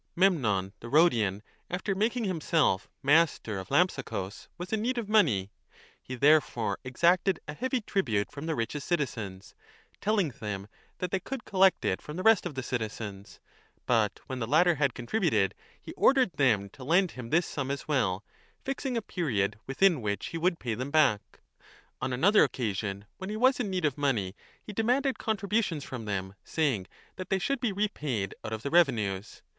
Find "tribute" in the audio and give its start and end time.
7.81-8.31